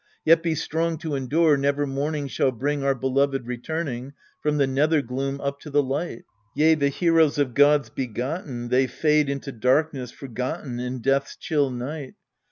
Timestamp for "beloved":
2.95-3.45